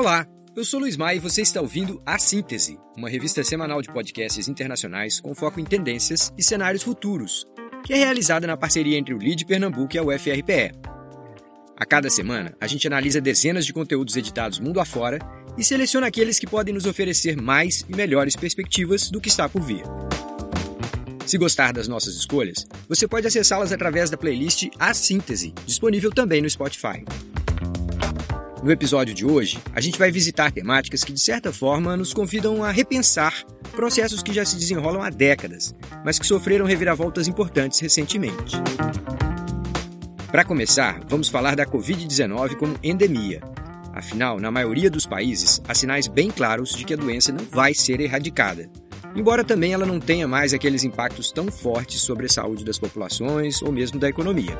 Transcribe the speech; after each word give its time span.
Olá, 0.00 0.26
eu 0.56 0.64
sou 0.64 0.80
Luiz 0.80 0.96
Maia 0.96 1.16
e 1.16 1.20
você 1.20 1.42
está 1.42 1.60
ouvindo 1.60 2.00
A 2.06 2.18
Síntese, 2.18 2.78
uma 2.96 3.10
revista 3.10 3.44
semanal 3.44 3.82
de 3.82 3.92
podcasts 3.92 4.48
internacionais 4.48 5.20
com 5.20 5.34
foco 5.34 5.60
em 5.60 5.64
tendências 5.64 6.32
e 6.38 6.42
cenários 6.42 6.82
futuros, 6.82 7.46
que 7.84 7.92
é 7.92 7.96
realizada 7.96 8.46
na 8.46 8.56
parceria 8.56 8.96
entre 8.96 9.12
o 9.12 9.18
LID 9.18 9.44
Pernambuco 9.44 9.94
e 9.94 9.98
a 9.98 10.02
UFRPE. 10.02 10.72
A 11.76 11.84
cada 11.84 12.08
semana, 12.08 12.56
a 12.58 12.66
gente 12.66 12.86
analisa 12.86 13.20
dezenas 13.20 13.66
de 13.66 13.74
conteúdos 13.74 14.16
editados 14.16 14.58
mundo 14.58 14.80
afora 14.80 15.18
e 15.58 15.62
seleciona 15.62 16.06
aqueles 16.06 16.38
que 16.38 16.46
podem 16.46 16.72
nos 16.72 16.86
oferecer 16.86 17.36
mais 17.36 17.84
e 17.86 17.94
melhores 17.94 18.34
perspectivas 18.34 19.10
do 19.10 19.20
que 19.20 19.28
está 19.28 19.50
por 19.50 19.60
vir. 19.60 19.82
Se 21.26 21.36
gostar 21.36 21.74
das 21.74 21.88
nossas 21.88 22.14
escolhas, 22.14 22.66
você 22.88 23.06
pode 23.06 23.26
acessá-las 23.26 23.70
através 23.70 24.08
da 24.08 24.16
playlist 24.16 24.66
A 24.78 24.94
Síntese, 24.94 25.52
disponível 25.66 26.10
também 26.10 26.40
no 26.40 26.48
Spotify. 26.48 27.04
No 28.62 28.70
episódio 28.70 29.14
de 29.14 29.24
hoje, 29.24 29.58
a 29.72 29.80
gente 29.80 29.98
vai 29.98 30.10
visitar 30.10 30.52
temáticas 30.52 31.02
que, 31.02 31.14
de 31.14 31.20
certa 31.20 31.50
forma, 31.50 31.96
nos 31.96 32.12
convidam 32.12 32.62
a 32.62 32.70
repensar 32.70 33.42
processos 33.72 34.22
que 34.22 34.34
já 34.34 34.44
se 34.44 34.56
desenrolam 34.56 35.02
há 35.02 35.08
décadas, 35.08 35.74
mas 36.04 36.18
que 36.18 36.26
sofreram 36.26 36.66
reviravoltas 36.66 37.26
importantes 37.26 37.80
recentemente. 37.80 38.58
Para 40.30 40.44
começar, 40.44 41.00
vamos 41.08 41.30
falar 41.30 41.56
da 41.56 41.64
Covid-19 41.64 42.56
como 42.56 42.76
endemia. 42.82 43.40
Afinal, 43.94 44.38
na 44.38 44.50
maioria 44.50 44.90
dos 44.90 45.06
países, 45.06 45.62
há 45.66 45.74
sinais 45.74 46.06
bem 46.06 46.30
claros 46.30 46.74
de 46.74 46.84
que 46.84 46.92
a 46.92 46.98
doença 46.98 47.32
não 47.32 47.44
vai 47.46 47.72
ser 47.72 47.98
erradicada. 47.98 48.68
Embora 49.16 49.42
também 49.42 49.72
ela 49.72 49.86
não 49.86 49.98
tenha 49.98 50.28
mais 50.28 50.52
aqueles 50.52 50.84
impactos 50.84 51.32
tão 51.32 51.50
fortes 51.50 52.02
sobre 52.02 52.26
a 52.26 52.28
saúde 52.28 52.64
das 52.64 52.78
populações 52.78 53.62
ou 53.62 53.72
mesmo 53.72 53.98
da 53.98 54.08
economia. 54.08 54.56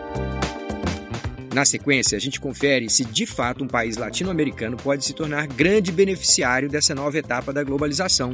Na 1.53 1.65
sequência, 1.65 2.17
a 2.17 2.21
gente 2.21 2.41
confere 2.41 2.89
se 2.89 3.05
de 3.05 3.27
fato 3.27 3.65
um 3.65 3.69
país 3.69 3.97
latino-americano 3.97 4.77
pode 4.77 5.05
se 5.05 5.13
tornar 5.13 5.49
grande 5.49 5.91
beneficiário 5.91 6.69
dessa 6.69 6.95
nova 6.95 7.19
etapa 7.19 7.53
da 7.53 7.65
globalização, 7.65 8.31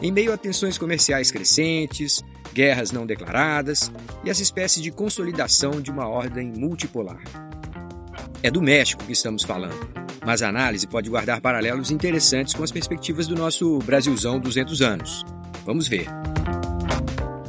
em 0.00 0.12
meio 0.12 0.32
a 0.32 0.36
tensões 0.36 0.78
comerciais 0.78 1.30
crescentes, 1.30 2.22
guerras 2.54 2.92
não 2.92 3.04
declaradas 3.04 3.90
e 4.24 4.30
essa 4.30 4.42
espécie 4.42 4.80
de 4.80 4.92
consolidação 4.92 5.80
de 5.80 5.90
uma 5.90 6.06
ordem 6.06 6.52
multipolar. 6.56 7.22
É 8.42 8.50
do 8.50 8.62
México 8.62 9.04
que 9.04 9.12
estamos 9.12 9.42
falando, 9.42 9.88
mas 10.24 10.42
a 10.42 10.48
análise 10.48 10.86
pode 10.86 11.10
guardar 11.10 11.40
paralelos 11.40 11.90
interessantes 11.90 12.54
com 12.54 12.62
as 12.62 12.72
perspectivas 12.72 13.26
do 13.26 13.34
nosso 13.34 13.78
Brasilzão 13.80 14.38
200 14.38 14.82
anos. 14.82 15.24
Vamos 15.64 15.88
ver. 15.88 16.06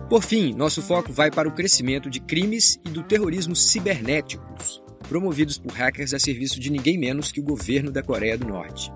Por 0.10 0.24
fim, 0.24 0.54
nosso 0.54 0.82
foco 0.82 1.12
vai 1.12 1.32
para 1.32 1.50
o 1.50 1.54
crescimento 1.54 2.10
de 2.10 2.20
crimes 2.20 2.80
e 2.86 2.90
do 2.90 3.02
terrorismo 3.02 3.56
cibernéticos, 3.56 4.83
promovidos 5.04 5.58
por 5.58 5.72
hackers 5.72 6.14
a 6.14 6.20
serviço 6.20 6.60
de 6.60 6.72
ninguém 6.72 6.98
menos 6.98 7.32
que 7.32 7.40
o 7.40 7.44
governo 7.44 7.92
da 7.92 8.02
Coreia 8.02 8.38
do 8.38 8.48
Norte. 8.48 8.92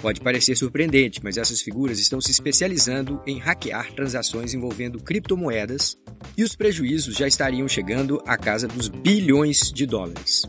Pode 0.00 0.20
parecer 0.20 0.56
surpreendente, 0.56 1.20
mas 1.22 1.36
essas 1.36 1.60
figuras 1.60 2.00
estão 2.00 2.20
se 2.20 2.32
especializando 2.32 3.22
em 3.24 3.38
hackear 3.38 3.92
transações 3.92 4.52
envolvendo 4.52 5.00
criptomoedas 5.00 5.96
e 6.36 6.42
os 6.42 6.56
prejuízos 6.56 7.16
já 7.16 7.28
estariam 7.28 7.68
chegando 7.68 8.20
à 8.26 8.36
casa 8.36 8.66
dos 8.66 8.88
bilhões 8.88 9.70
de 9.72 9.86
dólares. 9.86 10.42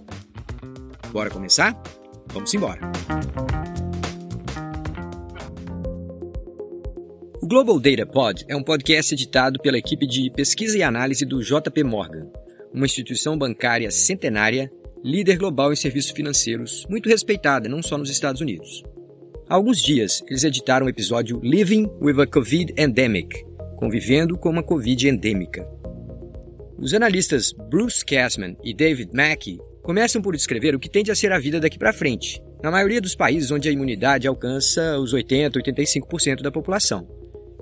Bora 1.11 1.29
começar? 1.29 1.79
Vamos 2.33 2.51
embora! 2.53 2.81
O 7.39 7.45
Global 7.45 7.79
Data 7.79 8.05
Pod 8.05 8.43
é 8.47 8.55
um 8.55 8.63
podcast 8.63 9.13
editado 9.13 9.59
pela 9.59 9.77
equipe 9.77 10.07
de 10.07 10.31
pesquisa 10.31 10.77
e 10.77 10.81
análise 10.81 11.25
do 11.25 11.43
JP 11.43 11.83
Morgan, 11.83 12.27
uma 12.73 12.85
instituição 12.85 13.37
bancária 13.37 13.91
centenária, 13.91 14.71
líder 15.03 15.37
global 15.37 15.71
em 15.71 15.75
serviços 15.75 16.11
financeiros, 16.11 16.85
muito 16.89 17.07
respeitada 17.07 17.69
não 17.69 17.83
só 17.83 17.97
nos 17.97 18.09
Estados 18.09 18.41
Unidos. 18.41 18.83
Há 19.47 19.55
alguns 19.55 19.81
dias, 19.81 20.23
eles 20.27 20.43
editaram 20.43 20.85
o 20.85 20.89
episódio 20.89 21.39
Living 21.43 21.87
with 22.01 22.21
a 22.21 22.25
COVID 22.25 22.73
Endemic 22.77 23.53
Convivendo 23.83 24.37
com 24.37 24.49
uma 24.49 24.63
Covid 24.63 25.09
endêmica. 25.09 25.67
Os 26.77 26.93
analistas 26.93 27.51
Bruce 27.69 28.05
Kassman 28.05 28.55
e 28.63 28.73
David 28.73 29.11
Mackey 29.13 29.59
começam 29.81 30.21
por 30.21 30.33
descrever 30.37 30.73
o 30.73 30.79
que 30.79 30.89
tende 30.89 31.11
a 31.11 31.15
ser 31.15 31.33
a 31.33 31.37
vida 31.37 31.59
daqui 31.59 31.77
para 31.77 31.91
frente, 31.91 32.41
na 32.63 32.71
maioria 32.71 33.01
dos 33.01 33.13
países 33.13 33.51
onde 33.51 33.67
a 33.67 33.71
imunidade 33.73 34.25
alcança 34.25 34.97
os 34.97 35.11
80, 35.11 35.59
85% 35.59 36.41
da 36.41 36.49
população. 36.49 37.05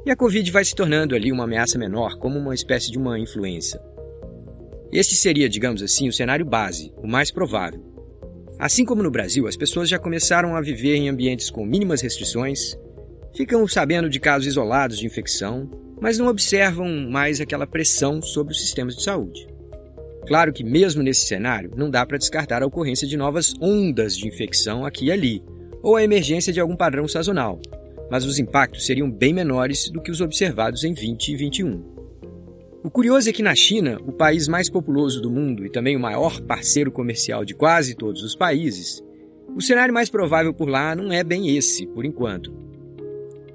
E 0.05 0.11
a 0.11 0.15
Covid 0.15 0.51
vai 0.51 0.63
se 0.63 0.75
tornando 0.75 1.15
ali 1.15 1.31
uma 1.31 1.45
ameaça 1.45 1.79
menor, 1.79 2.15
como 2.19 2.37
uma 2.37 2.53
espécie 2.53 2.91
de 2.91 2.99
uma 2.99 3.17
influenza. 3.17 3.81
Este 4.91 5.15
seria, 5.15 5.47
digamos 5.47 5.81
assim, 5.81 6.09
o 6.09 6.13
cenário 6.13 6.45
base, 6.45 6.93
o 6.97 7.07
mais 7.07 7.31
provável. 7.31 7.81
Assim 8.59 8.83
como 8.83 9.01
no 9.01 9.09
Brasil, 9.09 9.47
as 9.47 9.55
pessoas 9.55 9.87
já 9.87 9.97
começaram 9.97 10.55
a 10.55 10.61
viver 10.61 10.95
em 10.95 11.07
ambientes 11.07 11.49
com 11.49 11.65
mínimas 11.65 12.01
restrições, 12.01 12.77
ficam 13.33 13.65
sabendo 13.67 14.09
de 14.09 14.19
casos 14.19 14.47
isolados 14.47 14.99
de 14.99 15.05
infecção, 15.05 15.69
mas 16.01 16.17
não 16.17 16.27
observam 16.27 16.87
mais 17.09 17.39
aquela 17.39 17.65
pressão 17.65 18.21
sobre 18.21 18.53
os 18.53 18.59
sistemas 18.59 18.95
de 18.95 19.03
saúde. 19.03 19.47
Claro 20.27 20.51
que, 20.51 20.63
mesmo 20.63 21.01
nesse 21.01 21.25
cenário, 21.25 21.71
não 21.75 21.89
dá 21.89 22.05
para 22.05 22.17
descartar 22.17 22.61
a 22.61 22.67
ocorrência 22.67 23.07
de 23.07 23.15
novas 23.15 23.53
ondas 23.61 24.15
de 24.15 24.27
infecção 24.27 24.85
aqui 24.85 25.05
e 25.05 25.11
ali, 25.11 25.43
ou 25.81 25.95
a 25.95 26.03
emergência 26.03 26.51
de 26.51 26.59
algum 26.59 26.75
padrão 26.75 27.07
sazonal, 27.07 27.59
mas 28.09 28.25
os 28.25 28.37
impactos 28.37 28.85
seriam 28.85 29.09
bem 29.09 29.33
menores 29.33 29.89
do 29.89 30.01
que 30.01 30.11
os 30.11 30.21
observados 30.21 30.83
em 30.83 30.93
20 30.93 31.29
e 31.29 31.35
21. 31.35 31.90
O 32.83 32.89
curioso 32.89 33.29
é 33.29 33.33
que 33.33 33.43
na 33.43 33.53
China, 33.53 33.99
o 34.07 34.11
país 34.11 34.47
mais 34.47 34.67
populoso 34.67 35.21
do 35.21 35.29
mundo 35.29 35.63
e 35.63 35.69
também 35.69 35.95
o 35.95 35.99
maior 35.99 36.41
parceiro 36.41 36.91
comercial 36.91 37.45
de 37.45 37.53
quase 37.53 37.93
todos 37.93 38.23
os 38.23 38.35
países, 38.35 39.03
o 39.55 39.61
cenário 39.61 39.93
mais 39.93 40.09
provável 40.09 40.51
por 40.51 40.67
lá 40.67 40.95
não 40.95 41.11
é 41.11 41.23
bem 41.23 41.55
esse, 41.55 41.85
por 41.85 42.05
enquanto. 42.05 42.51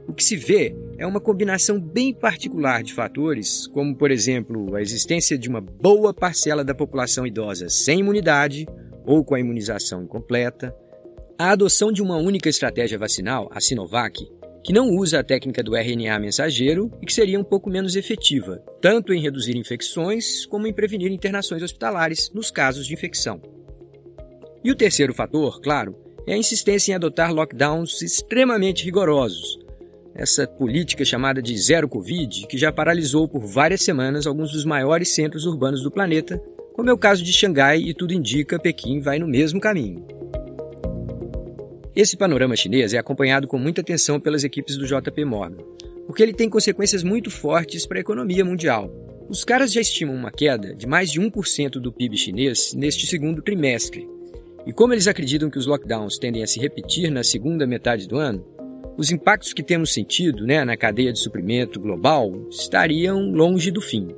O 0.06 0.12
que 0.12 0.22
se 0.22 0.36
vê 0.36 0.76
é 0.96 1.04
uma 1.04 1.20
combinação 1.20 1.80
bem 1.80 2.14
particular 2.14 2.84
de 2.84 2.94
fatores, 2.94 3.66
como, 3.66 3.96
por 3.96 4.12
exemplo, 4.12 4.76
a 4.76 4.80
existência 4.80 5.36
de 5.36 5.48
uma 5.48 5.60
boa 5.60 6.14
parcela 6.14 6.62
da 6.62 6.74
população 6.74 7.26
idosa 7.26 7.68
sem 7.68 8.00
imunidade 8.00 8.64
ou 9.04 9.24
com 9.24 9.34
a 9.34 9.40
imunização 9.40 10.04
incompleta, 10.04 10.72
a 11.36 11.50
adoção 11.50 11.90
de 11.90 12.00
uma 12.00 12.16
única 12.16 12.48
estratégia 12.48 12.96
vacinal, 12.96 13.50
a 13.52 13.60
Sinovac, 13.60 14.24
que 14.66 14.72
não 14.72 14.90
usa 14.90 15.20
a 15.20 15.22
técnica 15.22 15.62
do 15.62 15.76
RNA 15.76 16.18
mensageiro 16.18 16.90
e 17.00 17.06
que 17.06 17.12
seria 17.12 17.38
um 17.38 17.44
pouco 17.44 17.70
menos 17.70 17.94
efetiva, 17.94 18.60
tanto 18.82 19.14
em 19.14 19.22
reduzir 19.22 19.56
infecções 19.56 20.44
como 20.44 20.66
em 20.66 20.72
prevenir 20.72 21.12
internações 21.12 21.62
hospitalares 21.62 22.32
nos 22.34 22.50
casos 22.50 22.84
de 22.84 22.92
infecção. 22.92 23.40
E 24.64 24.72
o 24.72 24.74
terceiro 24.74 25.14
fator, 25.14 25.60
claro, 25.60 25.94
é 26.26 26.34
a 26.34 26.36
insistência 26.36 26.90
em 26.90 26.94
adotar 26.96 27.32
lockdowns 27.32 28.02
extremamente 28.02 28.84
rigorosos. 28.84 29.56
Essa 30.12 30.48
política 30.48 31.04
chamada 31.04 31.40
de 31.40 31.56
zero 31.56 31.88
Covid, 31.88 32.48
que 32.48 32.58
já 32.58 32.72
paralisou 32.72 33.28
por 33.28 33.46
várias 33.46 33.82
semanas 33.82 34.26
alguns 34.26 34.50
dos 34.50 34.64
maiores 34.64 35.14
centros 35.14 35.46
urbanos 35.46 35.84
do 35.84 35.92
planeta, 35.92 36.42
como 36.74 36.90
é 36.90 36.92
o 36.92 36.98
caso 36.98 37.22
de 37.22 37.32
Xangai 37.32 37.78
e 37.78 37.94
tudo 37.94 38.12
indica 38.12 38.58
Pequim 38.58 38.98
vai 38.98 39.20
no 39.20 39.28
mesmo 39.28 39.60
caminho. 39.60 40.15
Esse 41.96 42.14
panorama 42.14 42.54
chinês 42.54 42.92
é 42.92 42.98
acompanhado 42.98 43.48
com 43.48 43.58
muita 43.58 43.80
atenção 43.80 44.20
pelas 44.20 44.44
equipes 44.44 44.76
do 44.76 44.84
JP 44.84 45.24
Morgan, 45.24 45.64
porque 46.06 46.22
ele 46.22 46.34
tem 46.34 46.46
consequências 46.46 47.02
muito 47.02 47.30
fortes 47.30 47.86
para 47.86 47.98
a 47.98 48.02
economia 48.02 48.44
mundial. 48.44 48.92
Os 49.30 49.44
caras 49.44 49.72
já 49.72 49.80
estimam 49.80 50.14
uma 50.14 50.30
queda 50.30 50.74
de 50.74 50.86
mais 50.86 51.10
de 51.10 51.18
1% 51.18 51.80
do 51.80 51.90
PIB 51.90 52.18
chinês 52.18 52.74
neste 52.74 53.06
segundo 53.06 53.40
trimestre. 53.40 54.06
E 54.66 54.74
como 54.74 54.92
eles 54.92 55.08
acreditam 55.08 55.48
que 55.48 55.56
os 55.56 55.64
lockdowns 55.64 56.18
tendem 56.18 56.42
a 56.42 56.46
se 56.46 56.60
repetir 56.60 57.10
na 57.10 57.24
segunda 57.24 57.66
metade 57.66 58.06
do 58.06 58.18
ano, 58.18 58.44
os 58.98 59.10
impactos 59.10 59.54
que 59.54 59.62
temos 59.62 59.94
sentido 59.94 60.46
né, 60.46 60.66
na 60.66 60.76
cadeia 60.76 61.14
de 61.14 61.18
suprimento 61.18 61.80
global 61.80 62.30
estariam 62.50 63.30
longe 63.30 63.70
do 63.70 63.80
fim. 63.80 64.08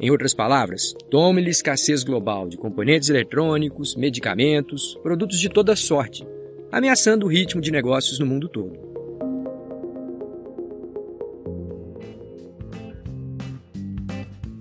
Em 0.00 0.10
outras 0.10 0.34
palavras, 0.34 0.92
tome-lhe 1.08 1.50
escassez 1.50 2.02
global 2.02 2.48
de 2.48 2.56
componentes 2.56 3.08
eletrônicos, 3.08 3.94
medicamentos, 3.94 4.98
produtos 5.04 5.38
de 5.38 5.48
toda 5.48 5.76
sorte, 5.76 6.26
ameaçando 6.70 7.26
o 7.26 7.28
ritmo 7.28 7.60
de 7.60 7.70
negócios 7.70 8.18
no 8.18 8.26
mundo 8.26 8.48
todo. 8.48 8.88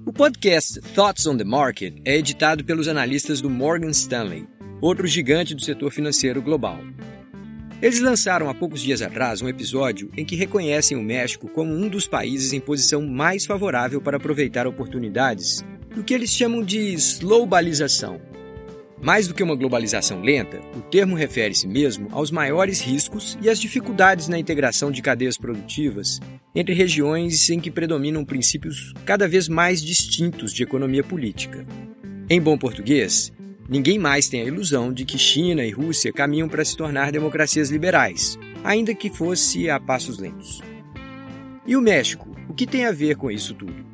O 0.05 0.13
podcast 0.13 0.79
Thoughts 0.95 1.27
on 1.27 1.37
the 1.37 1.43
Market 1.43 1.95
é 2.05 2.15
editado 2.15 2.63
pelos 2.63 2.87
analistas 2.87 3.41
do 3.41 3.49
Morgan 3.49 3.89
Stanley, 3.89 4.47
outro 4.81 5.05
gigante 5.05 5.53
do 5.53 5.61
setor 5.61 5.91
financeiro 5.91 6.41
global. 6.41 6.79
Eles 7.81 7.99
lançaram 7.99 8.49
há 8.49 8.55
poucos 8.55 8.81
dias 8.81 9.01
atrás 9.01 9.41
um 9.41 9.49
episódio 9.49 10.09
em 10.17 10.25
que 10.25 10.35
reconhecem 10.35 10.97
o 10.97 11.03
México 11.03 11.47
como 11.47 11.71
um 11.71 11.87
dos 11.87 12.07
países 12.07 12.53
em 12.53 12.59
posição 12.59 13.05
mais 13.05 13.45
favorável 13.45 14.01
para 14.01 14.17
aproveitar 14.17 14.65
oportunidades 14.65 15.63
do 15.93 16.03
que 16.03 16.13
eles 16.13 16.31
chamam 16.31 16.63
de 16.63 16.95
globalização, 17.19 18.19
mais 19.01 19.27
do 19.27 19.33
que 19.33 19.43
uma 19.43 19.55
globalização 19.55 20.21
lenta, 20.21 20.59
o 20.75 20.81
termo 20.81 21.15
refere-se 21.15 21.67
mesmo 21.67 22.07
aos 22.11 22.31
maiores 22.31 22.81
riscos 22.81 23.37
e 23.41 23.49
às 23.49 23.59
dificuldades 23.59 24.27
na 24.27 24.39
integração 24.39 24.91
de 24.91 25.01
cadeias 25.01 25.37
produtivas 25.37 26.19
entre 26.55 26.73
regiões 26.73 27.49
em 27.49 27.59
que 27.59 27.69
predominam 27.69 28.25
princípios 28.25 28.93
cada 29.05 29.27
vez 29.27 29.47
mais 29.47 29.81
distintos 29.81 30.51
de 30.53 30.63
economia 30.63 31.03
política. 31.03 31.65
Em 32.29 32.41
bom 32.41 32.57
português, 32.57 33.31
Ninguém 33.69 33.99
mais 33.99 34.29
tem 34.29 34.41
a 34.41 34.45
ilusão 34.45 34.93
de 34.93 35.03
que 35.03 35.17
China 35.17 35.61
e 35.61 35.71
Rússia 35.71 36.13
caminham 36.13 36.47
para 36.47 36.63
se 36.63 36.77
tornar 36.77 37.11
democracias 37.11 37.69
liberais, 37.69 38.39
ainda 38.63 38.95
que 38.95 39.09
fosse 39.09 39.69
a 39.69 39.77
passos 39.77 40.17
lentos. 40.19 40.61
E 41.65 41.75
o 41.75 41.81
México? 41.81 42.33
O 42.47 42.53
que 42.53 42.65
tem 42.65 42.85
a 42.85 42.93
ver 42.93 43.17
com 43.17 43.29
isso 43.29 43.53
tudo? 43.53 43.85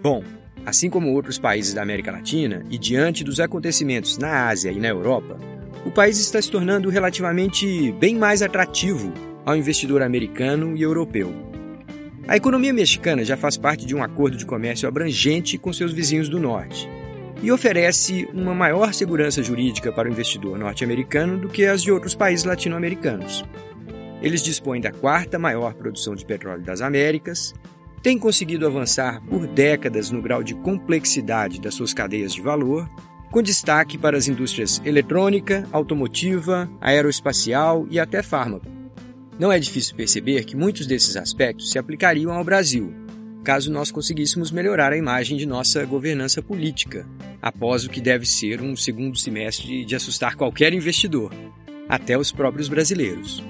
Bom, 0.00 0.22
assim 0.68 0.90
como 0.90 1.14
outros 1.14 1.38
países 1.38 1.72
da 1.72 1.80
América 1.80 2.12
Latina 2.12 2.62
e 2.70 2.76
diante 2.76 3.24
dos 3.24 3.40
acontecimentos 3.40 4.18
na 4.18 4.48
Ásia 4.48 4.70
e 4.70 4.78
na 4.78 4.88
Europa, 4.88 5.38
o 5.86 5.90
país 5.90 6.18
está 6.18 6.42
se 6.42 6.50
tornando 6.50 6.90
relativamente 6.90 7.90
bem 7.92 8.14
mais 8.14 8.42
atrativo 8.42 9.10
ao 9.46 9.56
investidor 9.56 10.02
americano 10.02 10.76
e 10.76 10.82
europeu. 10.82 11.32
A 12.26 12.36
economia 12.36 12.74
mexicana 12.74 13.24
já 13.24 13.34
faz 13.34 13.56
parte 13.56 13.86
de 13.86 13.94
um 13.94 14.02
acordo 14.02 14.36
de 14.36 14.44
comércio 14.44 14.86
abrangente 14.86 15.56
com 15.56 15.72
seus 15.72 15.90
vizinhos 15.90 16.28
do 16.28 16.38
norte 16.38 16.86
e 17.42 17.50
oferece 17.50 18.28
uma 18.34 18.54
maior 18.54 18.92
segurança 18.92 19.42
jurídica 19.42 19.90
para 19.90 20.06
o 20.06 20.12
investidor 20.12 20.58
norte-americano 20.58 21.38
do 21.38 21.48
que 21.48 21.64
as 21.64 21.82
de 21.82 21.90
outros 21.90 22.14
países 22.14 22.44
latino-americanos. 22.44 23.42
Eles 24.20 24.42
dispõem 24.42 24.82
da 24.82 24.92
quarta 24.92 25.38
maior 25.38 25.72
produção 25.72 26.14
de 26.14 26.26
petróleo 26.26 26.62
das 26.62 26.82
Américas, 26.82 27.54
têm 28.02 28.18
conseguido 28.18 28.66
avançar 28.66 29.22
por 29.22 29.46
décadas 29.46 30.10
no 30.10 30.22
grau 30.22 30.42
de 30.42 30.54
complexidade 30.54 31.60
das 31.60 31.74
suas 31.74 31.92
cadeias 31.92 32.32
de 32.32 32.40
valor 32.40 32.88
com 33.30 33.42
destaque 33.42 33.98
para 33.98 34.16
as 34.16 34.26
indústrias 34.26 34.80
eletrônica, 34.84 35.68
automotiva, 35.70 36.70
aeroespacial 36.80 37.86
e 37.90 37.98
até 38.00 38.22
fármaco. 38.22 38.66
Não 39.38 39.52
é 39.52 39.58
difícil 39.58 39.94
perceber 39.94 40.44
que 40.44 40.56
muitos 40.56 40.86
desses 40.86 41.16
aspectos 41.16 41.70
se 41.70 41.78
aplicariam 41.78 42.32
ao 42.32 42.42
Brasil, 42.42 42.92
caso 43.44 43.70
nós 43.70 43.90
conseguíssemos 43.90 44.50
melhorar 44.50 44.92
a 44.92 44.96
imagem 44.96 45.36
de 45.36 45.46
nossa 45.46 45.84
governança 45.84 46.42
política, 46.42 47.06
após 47.40 47.84
o 47.84 47.90
que 47.90 48.00
deve 48.00 48.26
ser 48.26 48.60
um 48.60 48.74
segundo 48.74 49.16
semestre 49.16 49.84
de 49.84 49.94
assustar 49.94 50.34
qualquer 50.34 50.72
investidor, 50.72 51.32
até 51.88 52.18
os 52.18 52.32
próprios 52.32 52.68
brasileiros. 52.68 53.42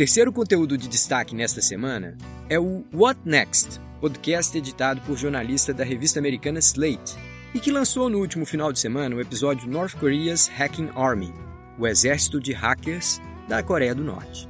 Terceiro 0.00 0.32
conteúdo 0.32 0.78
de 0.78 0.88
destaque 0.88 1.34
nesta 1.34 1.60
semana 1.60 2.16
é 2.48 2.58
o 2.58 2.82
What 2.90 3.20
Next, 3.22 3.78
podcast 4.00 4.56
editado 4.56 4.98
por 5.02 5.14
jornalista 5.14 5.74
da 5.74 5.84
revista 5.84 6.18
americana 6.18 6.58
Slate, 6.58 7.18
e 7.52 7.60
que 7.60 7.70
lançou 7.70 8.08
no 8.08 8.16
último 8.16 8.46
final 8.46 8.72
de 8.72 8.78
semana 8.78 9.14
o 9.14 9.20
episódio 9.20 9.68
North 9.68 9.94
Korea's 9.96 10.48
Hacking 10.48 10.88
Army, 10.96 11.34
o 11.78 11.86
exército 11.86 12.40
de 12.40 12.54
hackers 12.54 13.20
da 13.46 13.62
Coreia 13.62 13.94
do 13.94 14.02
Norte. 14.02 14.48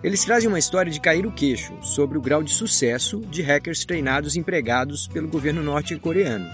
Eles 0.00 0.24
trazem 0.24 0.48
uma 0.48 0.60
história 0.60 0.92
de 0.92 1.00
cair 1.00 1.26
o 1.26 1.32
queixo 1.32 1.76
sobre 1.82 2.16
o 2.16 2.22
grau 2.22 2.44
de 2.44 2.52
sucesso 2.52 3.18
de 3.22 3.42
hackers 3.42 3.84
treinados 3.84 4.36
e 4.36 4.38
empregados 4.38 5.08
pelo 5.08 5.26
governo 5.26 5.60
norte-coreano. 5.60 6.48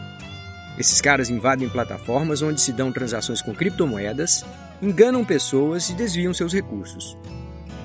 Esses 0.78 0.98
caras 1.02 1.28
invadem 1.28 1.68
plataformas 1.68 2.40
onde 2.40 2.62
se 2.62 2.72
dão 2.72 2.90
transações 2.90 3.42
com 3.42 3.54
criptomoedas, 3.54 4.46
enganam 4.80 5.26
pessoas 5.26 5.90
e 5.90 5.92
desviam 5.92 6.32
seus 6.32 6.54
recursos. 6.54 7.18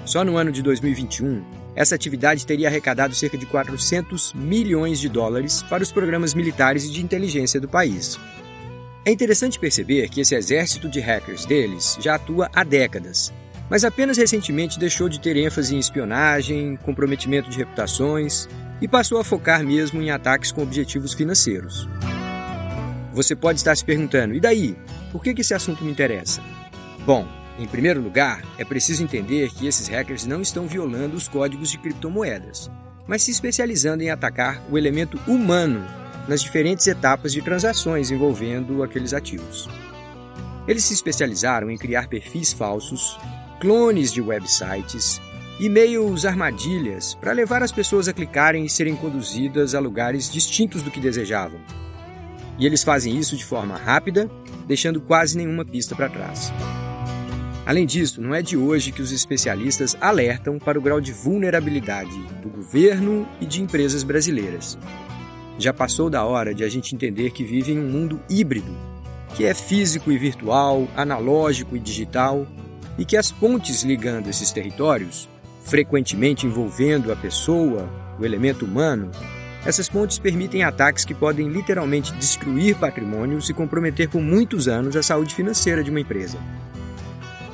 Só 0.10 0.26
no 0.26 0.38
ano 0.38 0.52
de 0.52 0.64
2021, 0.64 1.44
essa 1.76 1.94
atividade 1.94 2.44
teria 2.44 2.68
arrecadado 2.68 3.14
cerca 3.14 3.38
de 3.38 3.46
400 3.46 4.34
milhões 4.34 5.00
de 5.00 5.08
dólares 5.08 5.62
para 5.62 5.84
os 5.84 5.92
programas 5.92 6.34
militares 6.34 6.84
e 6.86 6.90
de 6.90 7.04
inteligência 7.04 7.62
do 7.62 7.70
país. 7.70 8.20
É 9.06 9.12
interessante 9.12 9.60
perceber 9.60 10.10
que 10.10 10.22
esse 10.22 10.34
exército 10.34 10.90
de 10.90 11.00
hackers 11.00 11.46
deles 11.46 11.96
já 12.02 12.16
atua 12.16 12.50
há 12.56 12.64
décadas, 12.64 13.32
mas 13.70 13.86
apenas 13.86 14.18
recentemente 14.18 14.80
deixou 14.80 15.08
de 15.08 15.20
ter 15.20 15.38
ênfase 15.38 15.76
em 15.76 15.80
espionagem, 15.80 16.76
comprometimento 16.78 17.48
de 17.48 17.60
reputações 17.60 18.50
e 18.82 18.88
passou 18.88 19.20
a 19.20 19.24
focar 19.24 19.64
mesmo 19.64 20.02
em 20.02 20.10
ataques 20.10 20.52
com 20.52 20.64
objetivos 20.64 21.14
financeiros. 21.14 21.88
Você 23.14 23.36
pode 23.36 23.60
estar 23.60 23.78
se 23.78 23.86
perguntando: 23.86 24.34
e 24.34 24.40
daí? 24.40 24.76
Por 25.12 25.22
que 25.22 25.40
esse 25.40 25.54
assunto 25.54 25.84
me 25.84 25.92
interessa? 25.92 26.42
Bom, 27.06 27.28
em 27.60 27.68
primeiro 27.68 28.02
lugar, 28.02 28.42
é 28.58 28.64
preciso 28.64 29.04
entender 29.04 29.50
que 29.50 29.68
esses 29.68 29.90
hackers 29.90 30.26
não 30.26 30.42
estão 30.42 30.66
violando 30.66 31.18
os 31.18 31.28
códigos 31.28 31.70
de 31.70 31.78
criptomoedas, 31.78 32.72
mas 33.06 33.22
se 33.22 33.32
especializando 33.32 34.02
em 34.02 34.10
atacar 34.10 34.64
o 34.72 34.78
elemento 34.78 35.20
humano 35.28 35.86
nas 36.26 36.42
diferentes 36.42 36.88
etapas 36.88 37.34
de 37.34 37.42
transações 37.42 38.12
envolvendo 38.12 38.82
aqueles 38.82 39.14
ativos. 39.14 39.68
Eles 40.68 40.86
se 40.86 40.94
especializaram 40.94 41.70
em 41.70 41.78
criar 41.78 42.08
perfis 42.08 42.54
falsos, 42.54 43.20
clones 43.60 44.14
de 44.14 44.22
websites, 44.22 45.20
e-mails 45.60 46.24
armadilhas 46.24 47.14
para 47.16 47.34
levar 47.34 47.62
as 47.62 47.74
pessoas 47.74 48.08
a 48.08 48.14
clicarem 48.14 48.64
e 48.64 48.70
serem 48.70 48.96
conduzidas 48.96 49.76
a 49.76 49.80
lugares 49.80 50.32
distintos 50.32 50.82
do 50.82 50.92
que 50.92 51.02
desejavam. 51.02 51.60
E 52.58 52.66
eles 52.66 52.84
fazem 52.84 53.18
isso 53.18 53.36
de 53.36 53.44
forma 53.44 53.76
rápida, 53.76 54.32
deixando 54.66 55.02
quase 55.02 55.36
nenhuma 55.36 55.66
pista 55.66 55.94
para 55.96 56.08
trás. 56.08 56.54
Além 57.70 57.86
disso, 57.86 58.20
não 58.20 58.34
é 58.34 58.42
de 58.42 58.58
hoje 58.58 58.92
que 58.92 59.00
os 59.00 59.12
especialistas 59.12 59.96
alertam 60.02 60.58
para 60.58 60.80
o 60.80 60.82
grau 60.82 61.00
de 61.00 61.12
vulnerabilidade 61.12 62.20
do 62.42 62.50
governo 62.50 63.28
e 63.40 63.46
de 63.46 63.62
empresas 63.62 64.02
brasileiras. 64.02 64.76
Já 65.60 65.72
passou 65.72 66.10
da 66.10 66.26
hora 66.26 66.52
de 66.52 66.64
a 66.64 66.68
gente 66.68 66.96
entender 66.96 67.30
que 67.30 67.44
vive 67.44 67.74
em 67.74 67.78
um 67.78 67.88
mundo 67.88 68.20
híbrido, 68.28 68.76
que 69.36 69.46
é 69.46 69.54
físico 69.54 70.12
e 70.12 70.18
virtual, 70.18 70.88
analógico 70.98 71.78
e 71.78 71.80
digital, 71.80 72.48
e 72.98 73.06
que 73.06 73.16
as 73.16 73.32
pontes 73.32 73.84
ligando 73.84 74.32
esses 74.32 74.52
territórios, 74.52 75.30
frequentemente 75.64 76.48
envolvendo 76.48 77.12
a 77.12 77.16
pessoa, 77.16 77.88
o 78.20 78.26
elemento 78.26 78.66
humano, 78.66 79.12
essas 79.64 79.88
pontes 79.88 80.18
permitem 80.18 80.64
ataques 80.64 81.06
que 81.06 81.14
podem 81.14 81.48
literalmente 81.48 82.16
destruir 82.16 82.76
patrimônios 82.78 83.48
e 83.48 83.54
comprometer 83.54 84.10
por 84.10 84.24
muitos 84.24 84.68
anos 84.68 84.96
a 84.96 85.04
saúde 85.04 85.36
financeira 85.36 85.84
de 85.84 85.92
uma 85.92 86.02
empresa. 86.02 86.40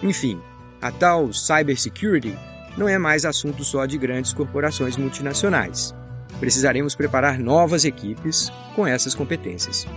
Enfim, 0.05 0.39
a 0.79 0.91
tal 0.91 1.33
cybersecurity 1.33 2.37
não 2.77 2.87
é 2.87 2.95
mais 2.95 3.25
assunto 3.25 3.63
só 3.63 3.87
de 3.87 3.97
grandes 3.97 4.33
corporações 4.33 4.95
multinacionais. 4.97 5.95
Precisaremos 6.39 6.93
preparar 6.93 7.39
novas 7.39 7.85
equipes 7.85 8.51
com 8.75 8.85
essas 8.85 9.15
competências. 9.15 9.87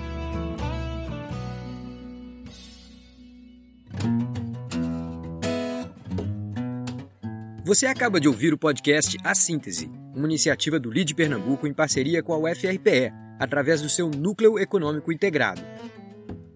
Você 7.62 7.84
acaba 7.84 8.18
de 8.18 8.28
ouvir 8.28 8.54
o 8.54 8.58
podcast 8.58 9.18
A 9.22 9.34
Síntese, 9.34 9.90
uma 10.14 10.24
iniciativa 10.24 10.80
do 10.80 10.90
LID 10.90 11.14
Pernambuco 11.14 11.66
em 11.66 11.74
parceria 11.74 12.22
com 12.22 12.32
a 12.32 12.38
UFRPE, 12.38 13.12
através 13.38 13.82
do 13.82 13.90
seu 13.90 14.08
Núcleo 14.08 14.58
Econômico 14.58 15.12
Integrado. 15.12 15.60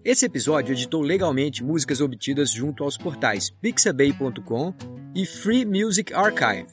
Esse 0.05 0.25
episódio 0.25 0.73
editou 0.73 1.01
legalmente 1.01 1.63
músicas 1.63 2.01
obtidas 2.01 2.51
junto 2.51 2.83
aos 2.83 2.97
portais 2.97 3.49
pixabay.com 3.49 4.73
e 5.15 5.25
Free 5.25 5.63
Music 5.63 6.13
Archive, 6.13 6.67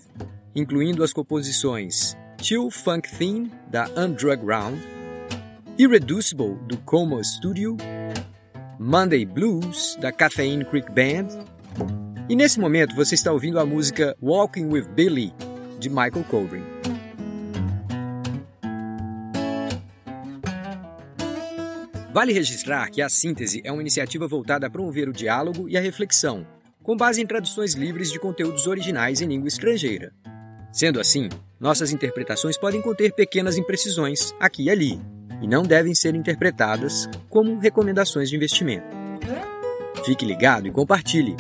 incluindo 0.53 1.05
as 1.05 1.13
composições 1.13 2.17
Chill 2.43 2.69
Funk 2.73 3.09
Theme, 3.17 3.53
da 3.71 3.89
Undrug 3.97 4.45
Round, 4.45 4.83
Irreducible, 5.79 6.57
do 6.67 6.77
Coma 6.79 7.23
Studio, 7.23 7.77
Monday 8.81 9.25
Blues, 9.25 9.97
da 10.01 10.11
Caffeine 10.11 10.65
Creek 10.65 10.91
Band, 10.91 11.29
e 12.29 12.35
nesse 12.35 12.59
momento 12.59 12.97
você 12.97 13.15
está 13.15 13.31
ouvindo 13.31 13.61
a 13.61 13.65
música 13.65 14.17
Walking 14.21 14.67
with 14.67 14.89
Billy, 14.89 15.33
de 15.79 15.89
Michael 15.89 16.25
Colbrin. 16.29 16.80
Vale 22.13 22.33
registrar 22.33 22.91
que 22.91 23.01
a 23.01 23.09
Síntese 23.09 23.61
é 23.63 23.71
uma 23.71 23.81
iniciativa 23.81 24.27
voltada 24.27 24.67
a 24.67 24.71
promover 24.71 25.09
o 25.09 25.13
diálogo 25.13 25.69
e 25.69 25.77
a 25.77 25.81
reflexão, 25.81 26.45
com 26.83 26.97
base 26.97 27.23
em 27.23 27.27
traduções 27.27 27.75
livres 27.75 28.11
de 28.11 28.19
conteúdos 28.19 28.67
originais 28.67 29.21
em 29.21 29.27
língua 29.27 29.47
estrangeira. 29.47 30.13
Sendo 30.73 30.99
assim, 30.99 31.29
nossas 31.61 31.93
interpretações 31.93 32.59
podem 32.59 32.83
conter 32.83 33.13
pequenas 33.13 33.57
imprecisões 33.57 34.35
aqui 34.41 34.65
e 34.65 34.71
ali, 34.71 35.01
e 35.41 35.47
não 35.47 35.63
devem 35.63 35.95
ser 35.95 36.17
interpretadas 36.17 37.09
como 37.29 37.61
recomendações 37.61 38.29
de 38.29 38.35
investimento. 38.35 38.89
Fique 40.05 40.25
ligado 40.25 40.67
e 40.67 40.73
compartilhe. 40.73 41.37